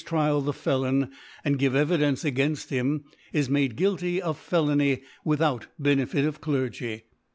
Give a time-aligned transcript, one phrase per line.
[0.03, 1.09] Trial (113) Trial the Felon,
[1.45, 3.03] an^ give Evidence againft him,
[3.33, 7.03] is made guilty of Felony without Be nefit of Clergy.